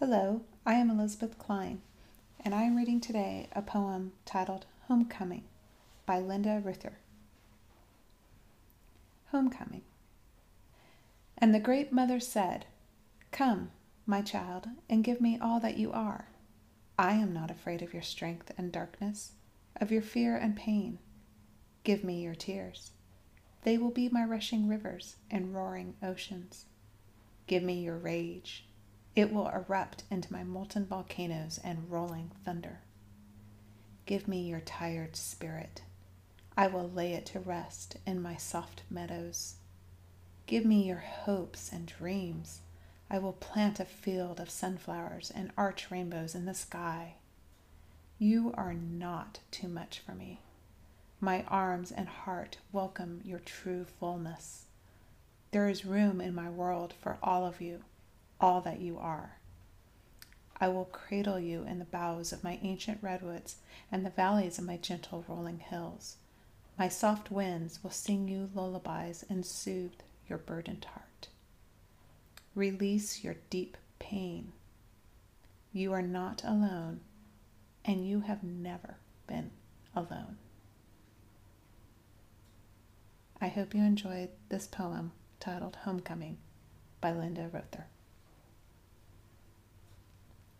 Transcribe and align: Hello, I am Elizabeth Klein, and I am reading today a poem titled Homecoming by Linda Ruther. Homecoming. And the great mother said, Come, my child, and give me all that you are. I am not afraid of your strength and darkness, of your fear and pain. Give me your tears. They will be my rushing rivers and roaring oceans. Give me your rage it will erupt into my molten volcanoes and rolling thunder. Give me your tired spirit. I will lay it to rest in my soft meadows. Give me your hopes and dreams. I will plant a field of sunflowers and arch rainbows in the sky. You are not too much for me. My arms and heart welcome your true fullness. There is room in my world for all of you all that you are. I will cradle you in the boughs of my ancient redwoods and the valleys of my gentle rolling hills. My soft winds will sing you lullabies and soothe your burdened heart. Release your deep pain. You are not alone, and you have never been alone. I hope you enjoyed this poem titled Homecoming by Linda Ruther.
Hello, 0.00 0.40
I 0.64 0.76
am 0.76 0.88
Elizabeth 0.88 1.36
Klein, 1.36 1.82
and 2.42 2.54
I 2.54 2.62
am 2.62 2.74
reading 2.74 3.02
today 3.02 3.50
a 3.52 3.60
poem 3.60 4.12
titled 4.24 4.64
Homecoming 4.88 5.44
by 6.06 6.18
Linda 6.18 6.62
Ruther. 6.64 7.00
Homecoming. 9.30 9.82
And 11.36 11.54
the 11.54 11.60
great 11.60 11.92
mother 11.92 12.18
said, 12.18 12.64
Come, 13.30 13.72
my 14.06 14.22
child, 14.22 14.68
and 14.88 15.04
give 15.04 15.20
me 15.20 15.38
all 15.38 15.60
that 15.60 15.76
you 15.76 15.92
are. 15.92 16.28
I 16.98 17.12
am 17.12 17.34
not 17.34 17.50
afraid 17.50 17.82
of 17.82 17.92
your 17.92 18.00
strength 18.02 18.52
and 18.56 18.72
darkness, 18.72 19.32
of 19.78 19.92
your 19.92 20.00
fear 20.00 20.34
and 20.34 20.56
pain. 20.56 20.98
Give 21.84 22.02
me 22.02 22.22
your 22.22 22.34
tears. 22.34 22.92
They 23.64 23.76
will 23.76 23.90
be 23.90 24.08
my 24.08 24.24
rushing 24.24 24.66
rivers 24.66 25.16
and 25.30 25.54
roaring 25.54 25.96
oceans. 26.02 26.64
Give 27.46 27.62
me 27.62 27.74
your 27.74 27.98
rage 27.98 28.64
it 29.16 29.32
will 29.32 29.48
erupt 29.48 30.04
into 30.10 30.32
my 30.32 30.44
molten 30.44 30.86
volcanoes 30.86 31.58
and 31.64 31.90
rolling 31.90 32.30
thunder. 32.44 32.80
Give 34.06 34.28
me 34.28 34.48
your 34.48 34.60
tired 34.60 35.16
spirit. 35.16 35.82
I 36.56 36.68
will 36.68 36.88
lay 36.88 37.12
it 37.14 37.26
to 37.26 37.40
rest 37.40 37.96
in 38.06 38.22
my 38.22 38.36
soft 38.36 38.82
meadows. 38.90 39.54
Give 40.46 40.64
me 40.64 40.86
your 40.86 40.98
hopes 40.98 41.70
and 41.72 41.86
dreams. 41.86 42.60
I 43.10 43.18
will 43.18 43.32
plant 43.32 43.80
a 43.80 43.84
field 43.84 44.40
of 44.40 44.50
sunflowers 44.50 45.30
and 45.30 45.50
arch 45.56 45.90
rainbows 45.90 46.34
in 46.34 46.44
the 46.44 46.54
sky. 46.54 47.14
You 48.18 48.52
are 48.56 48.74
not 48.74 49.40
too 49.50 49.68
much 49.68 50.00
for 50.00 50.12
me. 50.12 50.40
My 51.20 51.42
arms 51.44 51.90
and 51.90 52.08
heart 52.08 52.58
welcome 52.72 53.20
your 53.24 53.40
true 53.40 53.84
fullness. 53.98 54.66
There 55.50 55.68
is 55.68 55.84
room 55.84 56.20
in 56.20 56.34
my 56.34 56.48
world 56.48 56.94
for 57.00 57.18
all 57.22 57.44
of 57.44 57.60
you 57.60 57.82
all 58.40 58.60
that 58.62 58.80
you 58.80 58.98
are. 58.98 59.38
I 60.60 60.68
will 60.68 60.84
cradle 60.86 61.40
you 61.40 61.64
in 61.64 61.78
the 61.78 61.84
boughs 61.84 62.32
of 62.32 62.44
my 62.44 62.58
ancient 62.62 62.98
redwoods 63.02 63.56
and 63.90 64.04
the 64.04 64.10
valleys 64.10 64.58
of 64.58 64.64
my 64.64 64.76
gentle 64.76 65.24
rolling 65.26 65.58
hills. 65.58 66.16
My 66.78 66.88
soft 66.88 67.30
winds 67.30 67.82
will 67.82 67.90
sing 67.90 68.28
you 68.28 68.50
lullabies 68.54 69.24
and 69.28 69.44
soothe 69.44 70.00
your 70.28 70.38
burdened 70.38 70.84
heart. 70.84 71.28
Release 72.54 73.22
your 73.24 73.36
deep 73.48 73.76
pain. 73.98 74.52
You 75.72 75.92
are 75.92 76.02
not 76.02 76.42
alone, 76.44 77.00
and 77.84 78.06
you 78.06 78.20
have 78.20 78.42
never 78.42 78.96
been 79.26 79.50
alone. 79.94 80.36
I 83.40 83.48
hope 83.48 83.74
you 83.74 83.82
enjoyed 83.82 84.30
this 84.48 84.66
poem 84.66 85.12
titled 85.38 85.76
Homecoming 85.84 86.38
by 87.00 87.12
Linda 87.12 87.48
Ruther. 87.52 87.86